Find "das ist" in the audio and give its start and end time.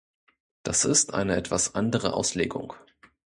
0.63-1.13